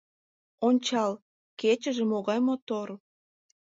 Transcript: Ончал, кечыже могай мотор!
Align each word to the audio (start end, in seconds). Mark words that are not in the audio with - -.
Ончал, 0.67 1.11
кечыже 1.59 2.03
могай 2.11 2.39
мотор! 2.47 2.87